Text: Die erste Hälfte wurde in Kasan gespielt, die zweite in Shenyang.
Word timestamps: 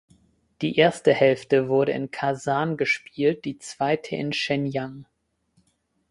Die 0.63 0.77
erste 0.79 1.13
Hälfte 1.13 1.69
wurde 1.69 1.91
in 1.91 2.09
Kasan 2.09 2.75
gespielt, 2.75 3.45
die 3.45 3.59
zweite 3.59 4.15
in 4.15 4.33
Shenyang. 4.33 5.05